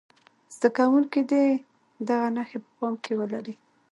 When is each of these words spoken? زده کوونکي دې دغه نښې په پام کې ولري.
زده 0.55 0.69
کوونکي 0.77 1.21
دې 1.31 1.45
دغه 2.07 2.27
نښې 2.35 2.59
په 2.63 2.69
پام 2.77 2.93
کې 3.03 3.13
ولري. 3.19 3.55